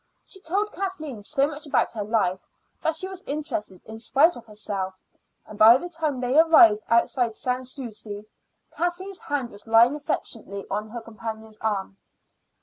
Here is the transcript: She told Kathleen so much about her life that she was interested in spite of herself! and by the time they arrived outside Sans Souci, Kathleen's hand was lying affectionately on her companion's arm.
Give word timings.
She 0.25 0.39
told 0.39 0.71
Kathleen 0.71 1.21
so 1.21 1.45
much 1.47 1.67
about 1.67 1.91
her 1.91 2.03
life 2.03 2.47
that 2.81 2.95
she 2.95 3.07
was 3.07 3.21
interested 3.27 3.83
in 3.85 3.99
spite 3.99 4.35
of 4.35 4.47
herself! 4.47 4.95
and 5.45 5.59
by 5.59 5.77
the 5.77 5.89
time 5.89 6.19
they 6.19 6.39
arrived 6.39 6.81
outside 6.89 7.35
Sans 7.35 7.71
Souci, 7.71 8.25
Kathleen's 8.71 9.19
hand 9.19 9.51
was 9.51 9.67
lying 9.67 9.93
affectionately 9.93 10.65
on 10.71 10.89
her 10.89 11.01
companion's 11.01 11.59
arm. 11.59 11.97